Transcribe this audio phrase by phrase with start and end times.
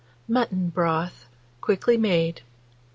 [0.27, 1.27] MUTTON BROTH,
[1.61, 2.41] QUICKLY MADE.